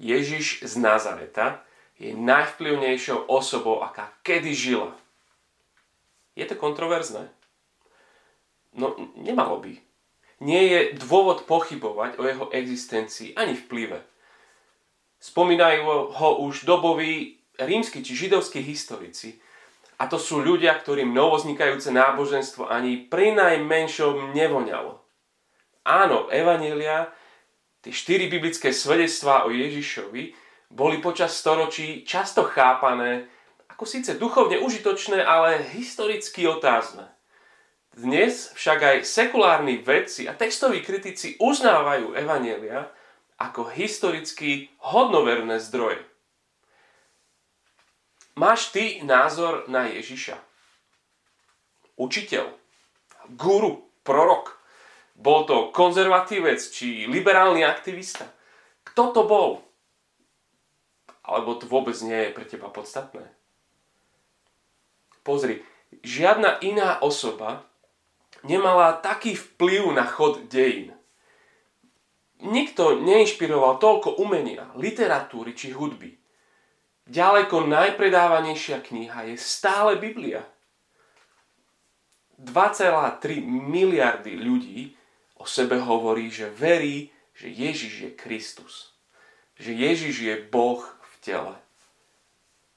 [0.00, 1.60] Ježiš z Nazareta
[2.00, 4.96] je najvplyvnejšou osobou, aká kedy žila.
[6.32, 7.28] Je to kontroverzné?
[8.72, 9.76] No, nemalo by.
[10.40, 14.00] Nie je dôvod pochybovať o jeho existencii ani vplyve.
[15.20, 19.36] Spomínajú ho už doboví rímsky či židovskí historici.
[20.00, 24.96] A to sú ľudia, ktorým novoznikajúce náboženstvo ani pri najmenšom nevoňalo.
[25.84, 27.12] Áno, Evanelia,
[27.80, 30.36] tie štyri biblické svedectvá o Ježišovi,
[30.70, 33.26] boli počas storočí často chápané
[33.80, 37.08] ako síce duchovne užitočné, ale historicky otázne.
[37.96, 42.92] Dnes však aj sekulárni vedci a textoví kritici uznávajú Evanelia
[43.40, 46.04] ako historicky hodnoverné zdroje.
[48.36, 50.36] Máš ty názor na Ježiša?
[51.96, 52.52] Učiteľ,
[53.32, 54.59] guru, prorok.
[55.20, 58.24] Bol to konzervatívec či liberálny aktivista?
[58.88, 59.60] Kto to bol?
[61.28, 63.28] Alebo to vôbec nie je pre teba podstatné?
[65.20, 65.60] Pozri,
[66.00, 67.68] žiadna iná osoba
[68.40, 70.96] nemala taký vplyv na chod dejín.
[72.40, 76.20] Nikto neinšpiroval toľko umenia, literatúry či hudby
[77.10, 80.46] ďaleko najpredávanejšia kniha je stále Biblia.
[82.38, 84.96] 2,3 miliardy ľudí
[85.40, 88.92] o sebe hovorí, že verí, že Ježiš je Kristus.
[89.56, 91.56] Že Ježiš je Boh v tele.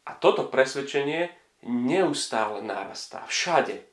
[0.08, 1.31] A toto presvedčenie
[1.67, 3.84] neustále narastá všade.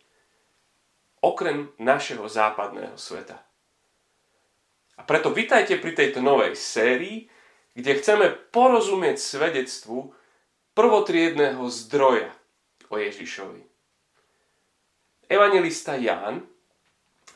[1.18, 3.42] Okrem našeho západného sveta.
[4.96, 7.26] A preto vitajte pri tejto novej sérii,
[7.74, 10.14] kde chceme porozumieť svedectvu
[10.78, 12.30] prvotriedného zdroja
[12.91, 13.62] o Ježišovi.
[15.30, 16.42] Evangelista Ján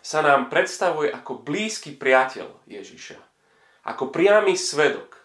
[0.05, 3.17] sa nám predstavuje ako blízky priateľ Ježiša,
[3.89, 5.17] ako priamy svedok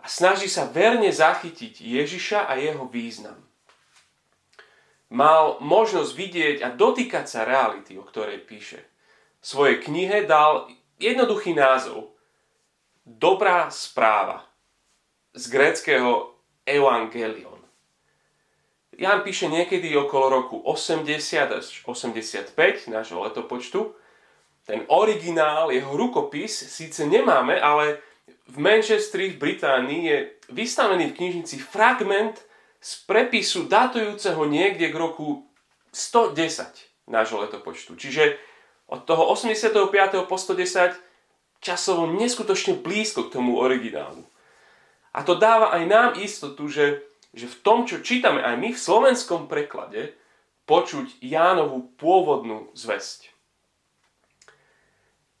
[0.00, 3.36] a snaží sa verne zachytiť Ježiša a jeho význam.
[5.12, 8.80] Mal možnosť vidieť a dotýkať sa reality, o ktorej píše.
[9.38, 12.16] V svojej knihe dal jednoduchý názov
[13.06, 14.42] Dobrá správa
[15.30, 16.34] z gréckého
[16.66, 17.55] Evangelion.
[18.96, 21.04] Jan píše niekedy okolo roku 80
[21.52, 22.56] až 85
[22.88, 23.92] nášho letopočtu.
[24.64, 28.00] Ten originál, jeho rukopis síce nemáme, ale
[28.48, 30.16] v Manchesteri v Británii je
[30.48, 32.40] vystavený v knižnici fragment
[32.80, 35.44] z prepisu datujúceho niekde k roku
[35.92, 38.00] 110 nášho letopočtu.
[38.00, 38.40] Čiže
[38.86, 40.24] od toho 85.
[40.24, 40.94] po 110
[41.60, 44.22] časovo neskutočne blízko k tomu originálu.
[45.16, 47.02] A to dáva aj nám istotu, že,
[47.36, 50.16] že v tom, čo čítame aj my v slovenskom preklade,
[50.64, 53.30] počuť Jánovú pôvodnú zväzť.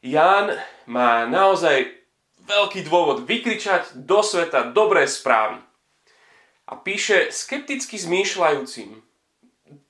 [0.04, 0.54] Ján
[0.86, 1.90] má naozaj
[2.46, 5.58] veľký dôvod vykričať do sveta dobré správy.
[6.68, 9.02] A píše skepticky zmýšľajúcim,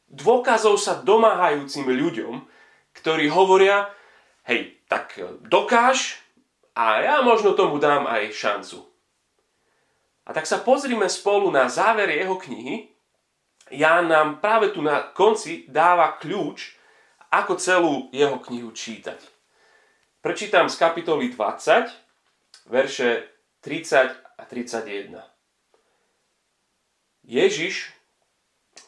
[0.08, 2.46] dôkazov sa domáhajúcim ľuďom,
[2.96, 3.92] ktorí hovoria,
[4.48, 6.16] hej, tak dokáž
[6.72, 8.85] a ja možno tomu dám aj šancu.
[10.26, 12.90] A tak sa pozrime spolu na záver jeho knihy.
[13.70, 16.74] Ja nám práve tu na konci dáva kľúč,
[17.30, 19.18] ako celú jeho knihu čítať.
[20.22, 21.90] Prečítam z kapitoly 20,
[22.66, 23.30] verše
[23.62, 25.22] 30 a 31.
[27.26, 27.94] Ježiš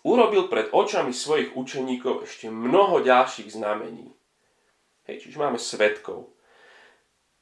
[0.03, 4.15] urobil pred očami svojich učeníkov ešte mnoho ďalších znamení.
[5.06, 6.34] Hej, čiže máme svetkov,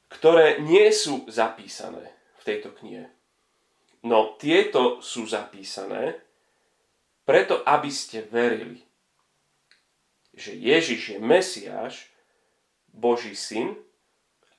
[0.09, 3.16] ktoré nie sú zapísané v tejto knihe.
[4.05, 6.21] No tieto sú zapísané
[7.27, 8.79] preto, aby ste verili,
[10.37, 12.07] že Ježiš je Mesiáš,
[12.93, 13.77] Boží syn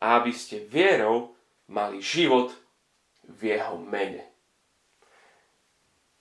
[0.03, 1.35] a aby ste vierou
[1.71, 2.55] mali život
[3.25, 4.27] v jeho mene.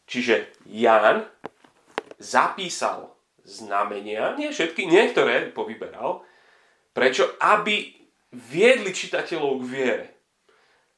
[0.08, 1.28] Čiže Ján
[2.16, 3.12] zapísal
[3.44, 6.24] znamenia, nie všetky, niektoré povyberal,
[6.96, 7.36] prečo?
[7.44, 7.92] Aby
[8.32, 10.08] viedli čitateľov k viere.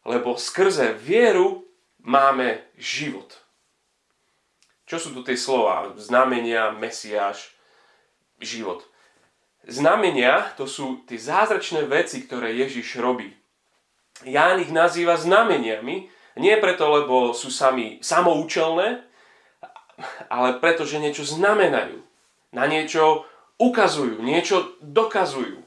[0.05, 1.58] Lebo skrze vieru
[2.03, 3.35] máme život.
[4.89, 5.93] Čo sú tu tie slova?
[5.99, 7.53] Znamenia, Mesiáš,
[8.41, 8.81] život.
[9.67, 13.29] Znamenia to sú tie zázračné veci, ktoré Ježiš robí.
[14.25, 16.09] Ján ich nazýva znameniami,
[16.39, 19.03] nie preto, lebo sú sami samoučelné,
[20.31, 21.99] ale preto, že niečo znamenajú.
[22.55, 23.29] Na niečo
[23.61, 25.61] ukazujú, niečo dokazujú.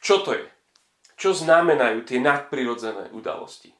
[0.00, 0.46] Čo to je?
[1.16, 3.72] Čo znamenajú tie nadprirodzené udalosti?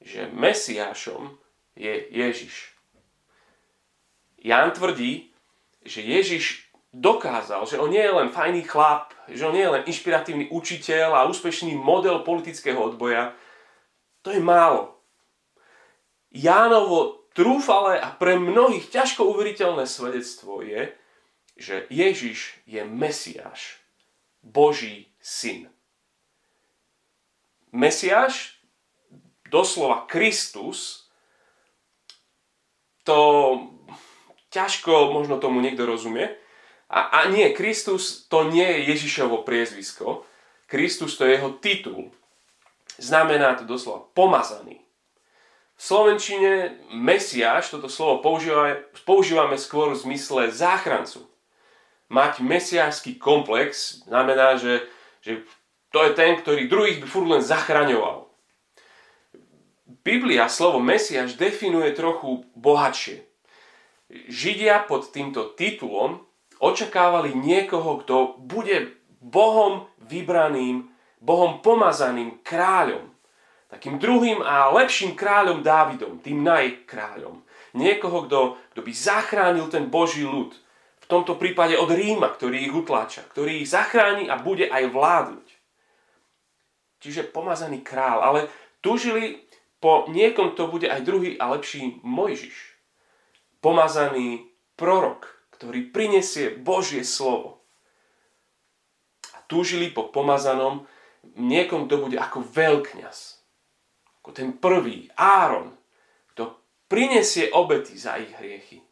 [0.00, 1.38] Že Mesiášom
[1.76, 2.72] je Ježiš.
[4.40, 5.32] Ján tvrdí,
[5.84, 9.86] že Ježiš dokázal, že on nie je len fajný chlap, že on nie je len
[9.86, 13.36] inšpiratívny učiteľ a úspešný model politického odboja,
[14.20, 15.00] to je málo.
[16.30, 20.92] Jánovo trúfale a pre mnohých ťažko uveriteľné svedectvo je,
[21.56, 23.80] že Ježiš je Mesiáš,
[24.40, 25.68] Boží syn.
[27.70, 28.59] Mesiáš,
[29.50, 31.10] doslova Kristus,
[33.04, 33.18] to
[34.54, 36.30] ťažko možno tomu niekto rozumie.
[36.90, 40.26] A, a nie, Kristus to nie je Ježišovo priezvisko.
[40.66, 42.14] Kristus to je jeho titul.
[42.98, 44.82] Znamená to doslova pomazaný.
[45.74, 51.30] V Slovenčine Mesiáš, toto slovo používame, používame skôr v zmysle záchrancu
[52.10, 54.82] mať mesiášsky komplex znamená, že,
[55.22, 55.46] že
[55.94, 58.29] to je ten, ktorý druhých by furt len zachraňoval.
[60.00, 63.24] Biblia slovo Mesiáš definuje trochu bohatšie.
[64.10, 66.24] Židia pod týmto titulom
[66.58, 70.88] očakávali niekoho, kto bude Bohom vybraným,
[71.20, 73.12] Bohom pomazaným kráľom.
[73.70, 77.44] Takým druhým a lepším kráľom Dávidom, tým najkráľom.
[77.78, 78.40] Niekoho, kto,
[78.74, 80.50] kto by zachránil ten Boží ľud
[81.10, 85.48] tomto prípade od Ríma, ktorý ich utláča, ktorý ich zachráni a bude aj vládnuť.
[87.02, 88.46] Čiže pomazaný král, ale
[88.78, 89.42] tužili
[89.80, 92.76] po niekom, to bude aj druhý a lepší Mojžiš.
[93.64, 97.64] Pomazaný prorok, ktorý prinesie Božie slovo.
[99.36, 100.84] A túžili po pomazanom
[101.36, 103.18] niekom, kto bude ako veľkňaz.
[104.20, 105.72] Ako ten prvý, Áron,
[106.32, 108.84] kto prinesie obety za ich hriechy.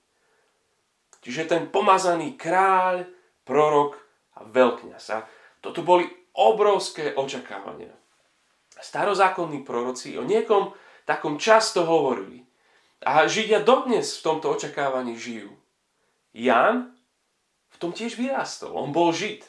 [1.20, 3.04] Čiže ten pomazaný kráľ,
[3.44, 4.00] prorok
[4.40, 5.04] a veľkňaz.
[5.12, 5.24] A
[5.60, 7.92] toto boli obrovské očakávania.
[8.80, 10.72] Starozákonní proroci o niekom
[11.08, 12.44] takom často hovorili.
[13.02, 15.54] A Židia dodnes v tomto očakávaní žijú.
[16.34, 16.94] Jan
[17.70, 18.74] v tom tiež vyrástol.
[18.74, 19.46] On bol Žid.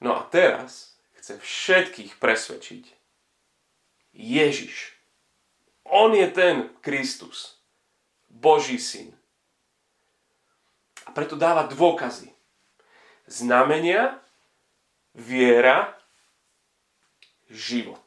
[0.00, 2.84] No a teraz chce všetkých presvedčiť.
[4.12, 4.96] Ježiš.
[5.84, 7.60] On je ten Kristus.
[8.28, 9.14] Boží syn.
[11.06, 12.32] A preto dáva dôkazy.
[13.28, 14.18] Znamenia,
[15.14, 15.96] viera,
[17.50, 18.02] život.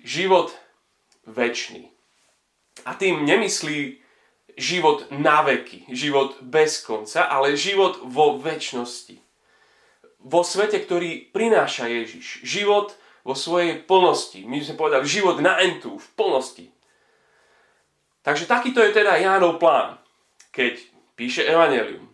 [0.00, 0.54] Život
[1.28, 1.92] väčší.
[2.88, 4.00] A tým nemyslí
[4.56, 9.20] život na veky, život bez konca, ale život vo väčšnosti.
[10.20, 12.44] Vo svete, ktorý prináša Ježiš.
[12.44, 12.92] Život
[13.24, 14.44] vo svojej plnosti.
[14.44, 16.66] My sme povedali, život na entu, v plnosti.
[18.20, 19.96] Takže takýto je teda Jánov plán.
[20.52, 20.80] Keď
[21.16, 22.08] píše Evangelium.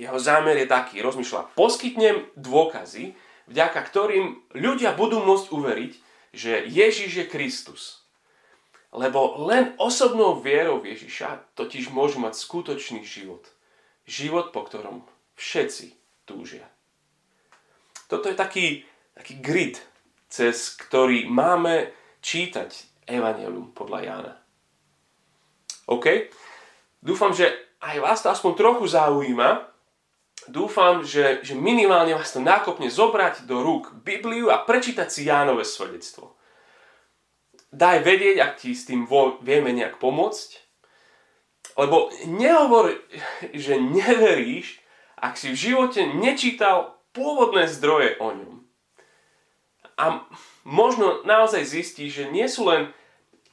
[0.00, 3.12] Jeho zámer je taký, rozmýšľa, poskytnem dôkazy,
[3.52, 5.92] vďaka ktorým ľudia budú môcť uveriť,
[6.32, 8.02] že Ježiš je Kristus.
[8.92, 13.44] Lebo len osobnou vierou Ježiša totiž môžu mať skutočný život.
[14.08, 15.04] Život, po ktorom
[15.36, 16.64] všetci túžia.
[18.08, 18.84] Toto je taký,
[19.16, 19.76] taký grid,
[20.28, 22.68] cez ktorý máme čítať
[23.08, 24.32] Evangelium podľa Jána.
[25.88, 26.28] OK?
[27.00, 27.48] Dúfam, že
[27.80, 29.71] aj vás to aspoň trochu zaujíma,
[30.48, 35.62] dúfam, že, že minimálne vás to nákopne zobrať do rúk Bibliu a prečítať si Jánové
[35.62, 36.34] svedectvo.
[37.72, 39.08] Daj vedieť, ak ti s tým
[39.40, 40.48] vieme nejak pomôcť,
[41.78, 42.92] lebo nehovor,
[43.54, 44.82] že neveríš,
[45.16, 48.54] ak si v živote nečítal pôvodné zdroje o ňom.
[49.96, 50.26] A
[50.66, 52.90] možno naozaj zistíš, že nie sú len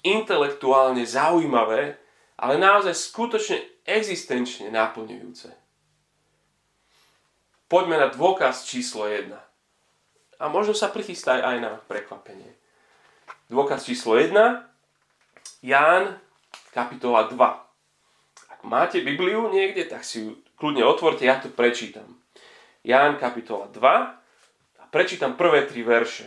[0.01, 1.99] intelektuálne zaujímavé,
[2.39, 5.68] ale naozaj skutočne existenčne naplňujúce.
[7.69, 9.29] Poďme na dôkaz číslo 1.
[10.41, 12.49] A možno sa prichystaj aj na prekvapenie.
[13.45, 14.33] Dôkaz číslo 1.
[15.61, 16.17] Ján,
[16.73, 17.37] kapitola 2.
[18.49, 22.17] Ak máte Bibliu niekde, tak si ju kľudne otvorte, ja to prečítam.
[22.81, 24.81] Ján, kapitola 2.
[24.81, 26.25] A prečítam prvé tri verše.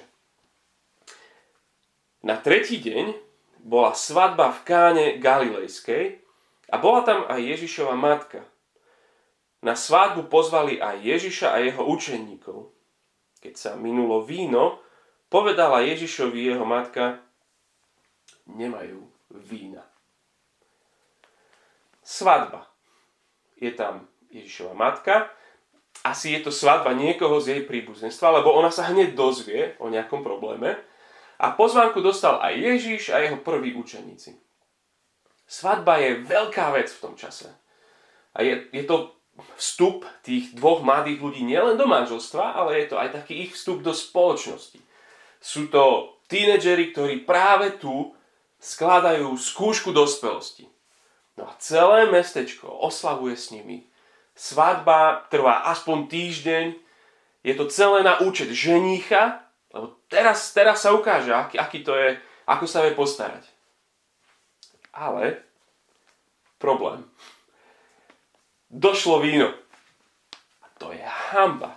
[2.22, 3.18] Na tretí deň
[3.66, 6.22] bola svadba v káne Galilejskej
[6.70, 8.46] a bola tam aj Ježišova matka.
[9.62, 12.74] Na svádbu pozvali aj Ježiša a jeho učeníkov.
[13.38, 14.82] Keď sa minulo víno,
[15.30, 17.22] povedala Ježišovi jeho matka,
[18.50, 19.86] nemajú vína.
[22.02, 22.66] Svadba.
[23.62, 25.30] Je tam Ježišova matka.
[26.02, 30.26] Asi je to svadba niekoho z jej príbuzenstva, lebo ona sa hneď dozvie o nejakom
[30.26, 30.74] probléme.
[31.38, 34.34] A pozvánku dostal aj Ježiš a jeho prví učeníci.
[35.46, 37.46] Svadba je veľká vec v tom čase.
[38.34, 39.14] A je, je to
[39.56, 43.80] vstup tých dvoch mladých ľudí nielen do manželstva, ale je to aj taký ich vstup
[43.80, 44.78] do spoločnosti.
[45.42, 48.12] Sú to tínedžeri, ktorí práve tu
[48.62, 50.70] skladajú skúšku dospelosti.
[51.34, 53.88] No a celé mestečko oslavuje s nimi.
[54.36, 56.66] Svadba trvá aspoň týždeň.
[57.42, 62.20] Je to celé na účet ženícha Lebo teraz, teraz sa ukáže, aký, aký to je,
[62.44, 63.48] ako sa vie postarať.
[64.92, 65.40] Ale
[66.60, 67.08] problém.
[68.72, 69.52] Došlo víno.
[70.64, 71.76] A to je hamba.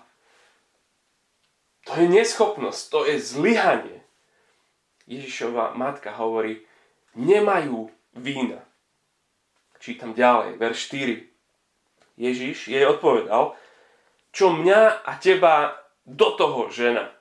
[1.86, 4.00] To je neschopnosť, to je zlyhanie.
[5.06, 6.64] Ježišova matka hovorí,
[7.20, 8.64] nemajú vína.
[9.84, 11.30] Čítam ďalej, verš 4.
[12.16, 13.60] Ježiš jej odpovedal,
[14.32, 15.76] čo mňa a teba
[16.08, 17.12] do toho žena.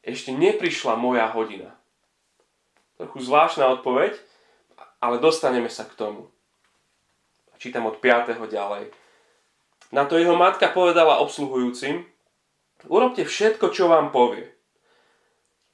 [0.00, 1.76] Ešte neprišla moja hodina.
[2.96, 4.16] Trochu zvláštna odpoveď,
[4.98, 6.32] ale dostaneme sa k tomu.
[7.58, 8.38] Čítam od 5.
[8.38, 8.94] ďalej.
[9.90, 12.06] Na to jeho matka povedala obsluhujúcim,
[12.86, 14.46] urobte všetko, čo vám povie.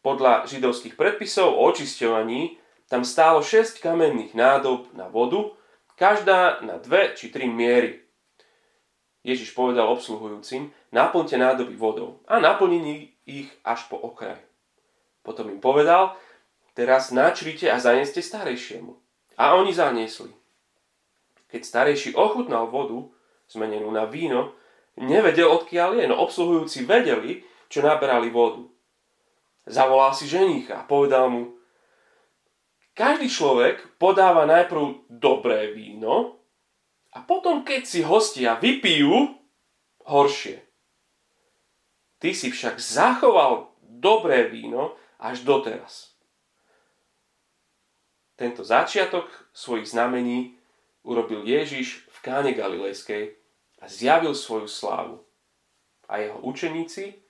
[0.00, 2.57] Podľa židovských predpisov o očisťovaní
[2.88, 5.53] tam stálo 6 kamenných nádob na vodu,
[6.00, 8.00] každá na 2 či 3 miery.
[9.21, 14.41] Ježiš povedal obsluhujúcim, naplňte nádoby vodou a naplnení ich až po okraj.
[15.21, 16.17] Potom im povedal,
[16.73, 18.97] teraz načrite a zaneste starejšiemu.
[19.37, 20.44] A oni zaniesli.
[21.54, 23.14] Keď starejší ochutnal vodu,
[23.46, 24.58] zmenenú na víno,
[24.99, 28.66] nevedel, odkiaľ je, no obsluhujúci vedeli, čo naberali vodu.
[29.62, 31.54] Zavolal si ženícha a povedal mu,
[32.99, 36.42] každý človek podáva najprv dobré víno
[37.14, 39.38] a potom, keď si hostia vypijú,
[40.11, 40.58] horšie.
[42.18, 46.18] Ty si však zachoval dobré víno až doteraz.
[48.34, 50.58] Tento začiatok svojich znamení
[51.04, 53.37] urobil Ježiš v káne Galilejskej
[53.78, 55.20] a zjavil svoju slávu.
[56.08, 57.20] A jeho učeníci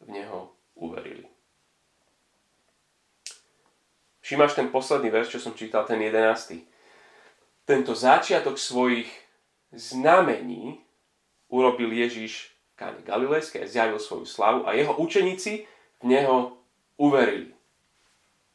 [0.00, 1.26] v neho uverili.
[4.22, 6.66] Všimáš ten posledný verš, čo som čítal, ten jedenastý.
[7.62, 9.06] Tento začiatok svojich
[9.70, 10.82] znamení
[11.46, 15.66] urobil Ježiš v Káne Galilejskej a zjavil svoju slavu a jeho učeníci
[16.02, 16.58] v neho
[16.98, 17.54] uverili.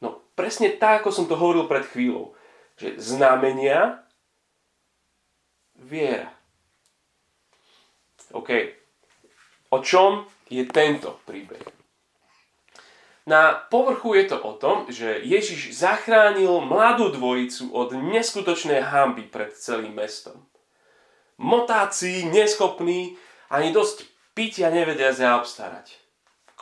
[0.03, 2.35] No presne tak, ako som to hovoril pred chvíľou,
[2.75, 4.00] že znamenia
[5.81, 6.29] viera.
[8.31, 8.49] OK.
[9.71, 11.63] O čom je tento príbeh?
[13.25, 19.53] Na povrchu je to o tom, že Ježiš zachránil mladú dvojicu od neskutočnej hamby pred
[19.53, 20.49] celým mestom.
[21.37, 23.17] Motáci, neschopní,
[23.49, 25.93] ani dosť pitia nevedia zaobstarať.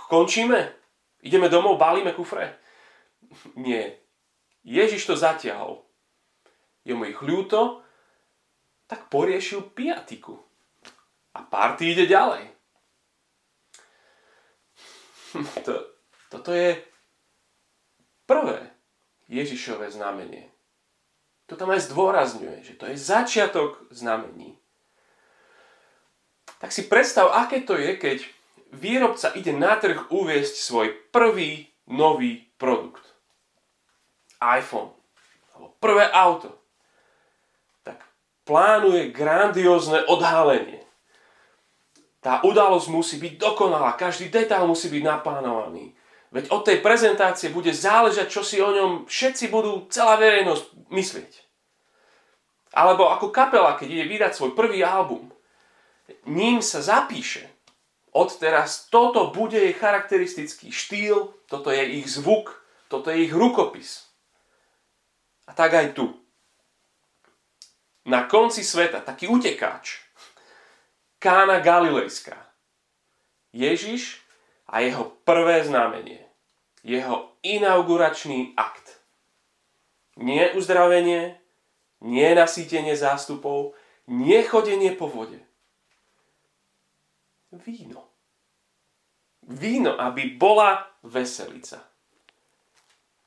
[0.10, 0.74] Končíme?
[1.24, 2.60] Ideme domov, balíme kufre?
[3.56, 4.00] Nie.
[4.66, 5.86] Ježiš to zatiahol.
[6.84, 7.86] Je mu ich ľúto,
[8.90, 10.42] tak poriešil piatiku.
[11.38, 12.50] A party ide ďalej.
[15.66, 15.74] to,
[16.34, 16.74] toto je
[18.26, 18.74] prvé
[19.30, 20.50] Ježišové znamenie.
[21.50, 24.58] To tam aj zdôrazňuje, že to je začiatok znamení.
[26.58, 28.18] Tak si predstav, aké to je, keď
[28.74, 33.02] výrobca ide na trh uviesť svoj prvý nový produkt.
[34.42, 34.94] iPhone.
[35.56, 36.59] Alebo prvé auto.
[38.50, 40.82] Plánuje grandiózne odhalenie.
[42.18, 45.94] Tá udalosť musí byť dokonalá, každý detail musí byť naplánovaný.
[46.34, 51.32] Veď od tej prezentácie bude záležať, čo si o ňom všetci budú, celá verejnosť myslieť.
[52.74, 55.30] Alebo ako kapela, keď ide vydať svoj prvý album,
[56.26, 57.50] ním sa zapíše,
[58.14, 64.10] od teraz toto bude jej charakteristický štýl, toto je ich zvuk, toto je ich rukopis.
[65.46, 66.14] A tak aj tu.
[68.06, 70.00] Na konci sveta taký utekáč,
[71.20, 72.38] Kána Galilejská.
[73.52, 74.22] Ježiš
[74.70, 76.24] a jeho prvé znamenie,
[76.86, 79.02] jeho inauguračný akt.
[80.16, 81.36] Nie uzdravenie,
[82.00, 83.76] nie nasýtenie zástupov,
[84.08, 85.44] nie chodenie po vode.
[87.52, 88.06] Víno.
[89.50, 91.82] Víno, aby bola veselica.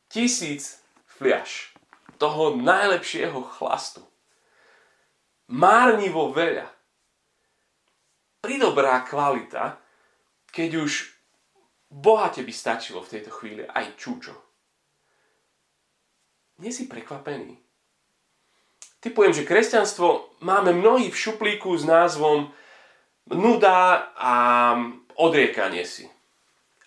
[0.07, 1.75] Tisíc fliaš
[2.23, 4.12] toho najlepšieho chlastu.
[5.53, 6.65] Márnivo veľa.
[8.41, 9.77] Pridobrá kvalita,
[10.49, 11.13] keď už
[11.93, 14.33] Bohate by stačilo v tejto chvíli aj čúčo.
[16.57, 17.61] Nie si prekvapený.
[19.03, 22.49] Typujem, že kresťanstvo máme mnohí v šuplíku s názvom
[23.29, 24.35] nuda a
[25.21, 26.09] odriekanie si.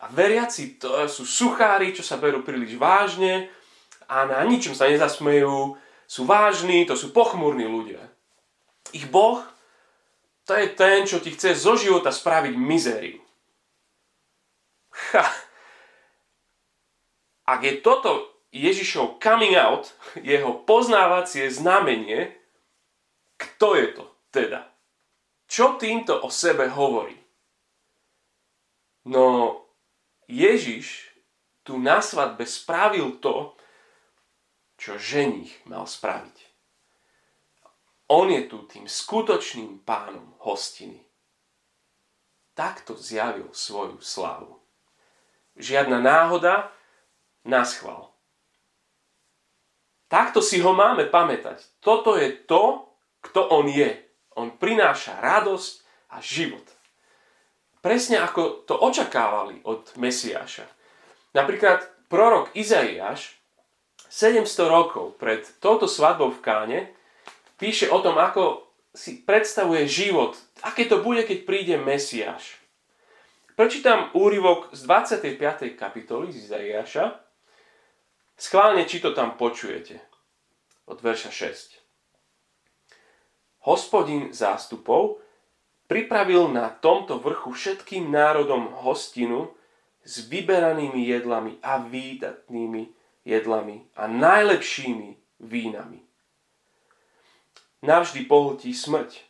[0.01, 3.51] A veriaci to sú suchári, čo sa berú príliš vážne
[4.09, 8.14] a na ničom sa nezasmejú, sú vážni, to sú pochmurní ľudia.
[8.95, 9.43] Ich Boh,
[10.47, 13.19] to je ten, čo ti chce zo života spraviť mizériu.
[15.11, 15.27] Ha.
[17.45, 19.91] Ak je toto Ježišov coming out,
[20.23, 22.31] jeho poznávacie znamenie,
[23.35, 24.71] kto je to teda?
[25.45, 27.19] Čo týmto o sebe hovorí?
[29.05, 29.59] No,
[30.25, 31.11] Ježiš
[31.67, 33.53] tu na svadbe spravil to,
[34.79, 36.54] čo ženich mal spraviť.
[38.05, 41.01] On je tu tým skutočným pánom hostiny.
[42.53, 44.61] Takto zjavil svoju slávu.
[45.57, 46.71] Žiadna náhoda,
[47.43, 48.15] naschval.
[50.05, 51.65] Takto si ho máme pamätať.
[51.81, 52.87] Toto je to,
[53.25, 53.89] kto on je.
[54.37, 55.73] On prináša radosť
[56.13, 56.63] a život.
[57.81, 60.69] Presne ako to očakávali od Mesiáša.
[61.33, 63.35] Napríklad prorok Izaiáš
[64.07, 66.79] 700 rokov pred touto svadbou v Káne
[67.59, 72.63] píše o tom, ako si predstavuje život, aké to bude, keď príde Mesiáš.
[73.55, 75.79] Prečítam úryvok z 25.
[75.79, 77.19] kapitoly z Izaiáša.
[78.35, 79.99] Schválne, či to tam počujete.
[80.85, 81.79] Od verša 6.
[83.65, 85.23] Hospodin zástupov
[85.89, 89.55] pripravil na tomto vrchu všetkým národom hostinu
[90.05, 92.83] s vyberanými jedlami a výdatnými
[93.25, 96.04] jedlami a najlepšími vínami.
[97.85, 99.21] Navždy pohltí smrť.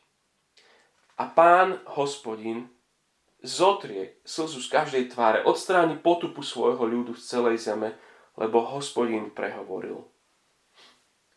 [1.19, 2.71] A pán hospodin
[3.45, 7.93] zotrie slzu z každej tváre, odstráni potupu svojho ľudu z celej zeme,
[8.35, 10.03] lebo hospodin prehovoril.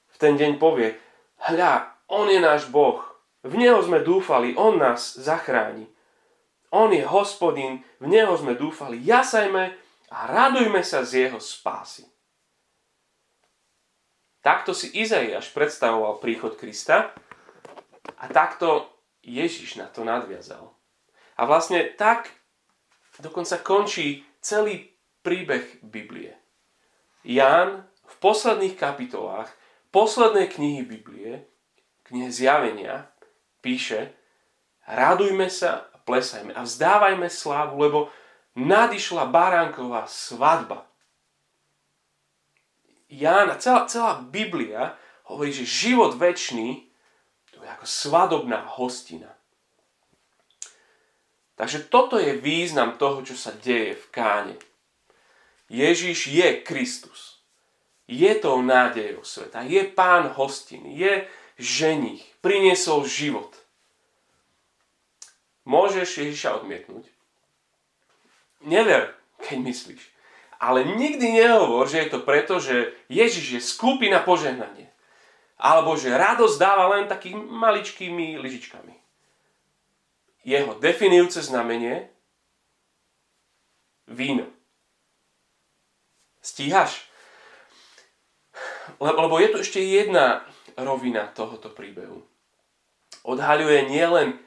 [0.08, 0.98] V ten deň povie,
[1.46, 3.04] hľa, on je náš Boh.
[3.46, 5.86] V Neho sme dúfali, On nás zachráni.
[6.74, 9.72] On je hospodin, v Neho sme dúfali, jasajme
[10.10, 12.17] a radujme sa z Jeho spásy.
[14.48, 17.12] Takto si Izaiáš predstavoval príchod Krista
[18.16, 18.88] a takto
[19.20, 20.72] Ježiš na to nadviazal.
[21.36, 22.32] A vlastne tak
[23.20, 24.88] dokonca končí celý
[25.20, 26.32] príbeh Biblie.
[27.28, 29.52] Ján v posledných kapitolách
[29.92, 31.44] poslednej knihy Biblie
[32.08, 33.04] knihe Zjavenia
[33.60, 34.16] píše
[34.88, 38.00] Radujme sa a plesajme a vzdávajme slávu, lebo
[38.56, 40.87] nadišla baránková svadba.
[43.08, 46.88] Jána, celá, celá Biblia hovorí, že život väčší
[47.58, 49.34] to je ako svadobná hostina.
[51.58, 54.54] Takže toto je význam toho, čo sa deje v Káne.
[55.66, 57.42] Ježiš je Kristus.
[58.06, 59.66] Je tou nádejou sveta.
[59.66, 60.86] Je pán hostin.
[60.86, 61.26] Je
[61.58, 63.50] ženich, priniesol život.
[65.66, 67.10] Môžeš Ježiša odmietnúť.
[68.62, 70.02] Never, keď myslíš.
[70.58, 74.90] Ale nikdy nehovor, že je to preto, že Ježiš je skúpi na požehnanie.
[75.58, 78.94] Alebo že radosť dáva len takými maličkými lyžičkami.
[80.42, 82.10] Jeho definujúce znamenie
[84.10, 84.46] víno.
[86.42, 87.06] Stíhaš?
[88.98, 90.42] Lebo je tu ešte jedna
[90.74, 92.22] rovina tohoto príbehu.
[93.26, 94.38] Odhaľuje nielen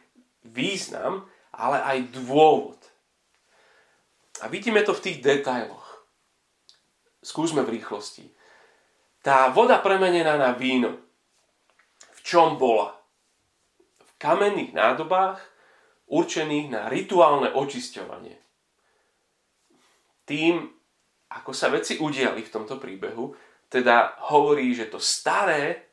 [0.44, 2.80] význam, ale aj dôvod.
[4.42, 5.81] A vidíme to v tých detailoch.
[7.22, 8.26] Skúsme v rýchlosti.
[9.22, 10.98] Tá voda premenená na víno.
[12.18, 12.98] V čom bola?
[14.02, 15.38] V kamenných nádobách
[16.10, 18.38] určených na rituálne očisťovanie.
[20.26, 20.66] Tým,
[21.30, 23.34] ako sa veci udiali v tomto príbehu,
[23.70, 25.92] teda hovorí, že to staré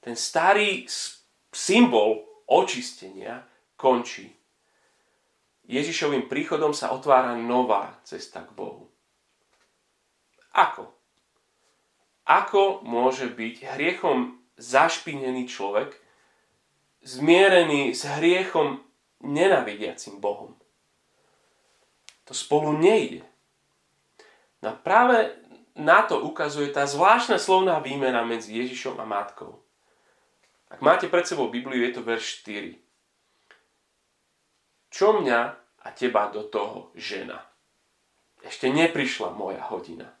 [0.00, 0.88] ten starý
[1.52, 3.44] symbol očistenia
[3.76, 4.32] končí.
[5.68, 8.87] Ježišovým príchodom sa otvára nová cesta k Bohu.
[10.58, 10.90] Ako?
[12.26, 15.94] Ako môže byť hriechom zašpinený človek
[17.06, 18.82] zmierený s hriechom
[19.22, 20.58] nenavidiacim Bohom?
[22.26, 23.22] To spolu nejde.
[24.58, 25.38] No práve
[25.78, 29.62] na to ukazuje tá zvláštna slovná výmena medzi Ježišom a Matkou.
[30.68, 32.76] Ak máte pred sebou Bibliu, je to verš 4.
[34.90, 35.40] Čo mňa
[35.86, 37.40] a teba do toho žena?
[38.42, 40.17] Ešte neprišla moja hodina.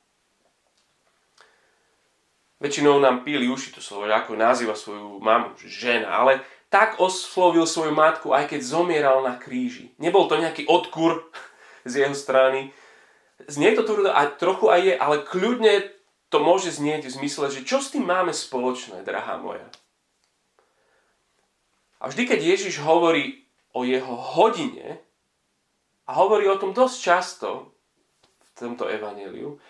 [2.58, 7.94] Väčšinou nám píli uši to slovo, ako nazýva svoju mamu, žena, ale tak oslovil svoju
[7.94, 9.94] matku, aj keď zomieral na kríži.
[9.96, 11.22] Nebol to nejaký odkur
[11.88, 12.74] z jeho strany.
[13.46, 15.74] Znie to tvrdo a trochu aj je, ale kľudne
[16.28, 19.64] to môže znieť v zmysle, že čo s tým máme spoločné, drahá moja.
[22.02, 25.00] A vždy, keď Ježiš hovorí o jeho hodine,
[26.08, 27.48] a hovorí o tom dosť často
[28.40, 29.60] v tomto evaneliu,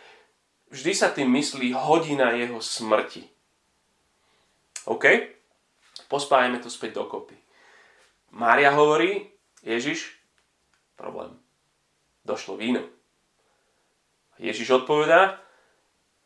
[0.71, 3.29] vždy sa tým myslí hodina jeho smrti.
[4.89, 5.05] OK?
[6.09, 7.37] Pospájame to späť dokopy.
[8.33, 9.29] Mária hovorí,
[9.61, 10.17] Ježiš,
[10.97, 11.37] problém.
[12.25, 12.85] Došlo víno.
[14.39, 15.41] Ježiš odpovedá,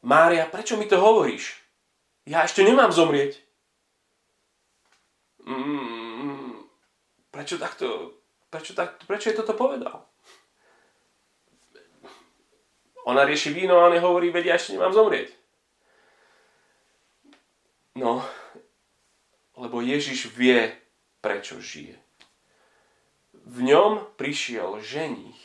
[0.03, 1.63] Mária, prečo mi to hovoríš?
[2.27, 3.39] Ja ešte nemám zomrieť.
[5.43, 6.67] Mm,
[7.31, 8.19] prečo takto,
[8.51, 10.07] prečo, tak, prečo je toto povedal?
[13.05, 15.35] Ona rieši víno a on hovorí, vedia, ešte nemám zomrieť.
[17.99, 18.23] No,
[19.59, 20.71] lebo Ježiš vie,
[21.19, 21.99] prečo žije.
[23.43, 25.41] V ňom prišiel ženích.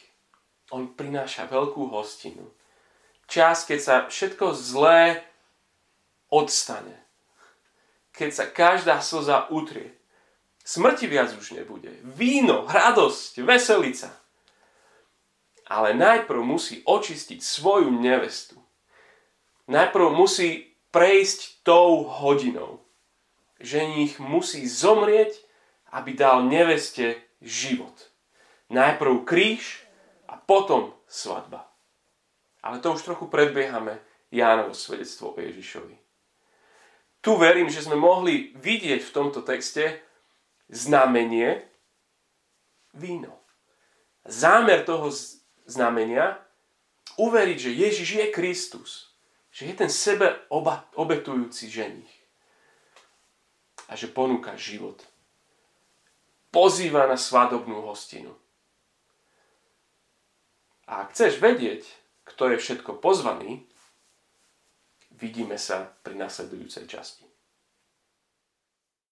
[0.70, 2.54] On prináša veľkú hostinu.
[3.26, 5.26] Čas, keď sa všetko zlé
[6.30, 6.94] odstane.
[8.14, 9.98] Keď sa každá slza utrie.
[10.62, 11.90] Smrti viac už nebude.
[12.04, 14.27] Víno, radosť, veselica
[15.68, 18.56] ale najprv musí očistiť svoju nevestu.
[19.68, 22.80] Najprv musí prejsť tou hodinou.
[23.60, 25.36] Ženích musí zomrieť,
[25.92, 27.94] aby dal neveste život.
[28.72, 29.84] Najprv kríž
[30.28, 31.68] a potom svadba.
[32.64, 34.00] Ale to už trochu predbiehame
[34.32, 35.96] Jánovo svedectvo o Ježišovi.
[37.24, 40.00] Tu verím, že sme mohli vidieť v tomto texte
[40.72, 41.64] znamenie
[42.96, 43.36] víno.
[44.28, 45.12] Zámer toho
[45.68, 46.40] znamenia,
[47.20, 48.92] uveriť, že Ježiš je Kristus,
[49.52, 50.48] že je ten sebe
[50.96, 52.14] obetujúci ženich
[53.92, 55.04] a že ponúka život.
[56.50, 58.32] Pozýva na svadobnú hostinu.
[60.88, 61.84] A ak chceš vedieť,
[62.24, 63.68] kto je všetko pozvaný,
[65.20, 67.27] vidíme sa pri nasledujúcej časti.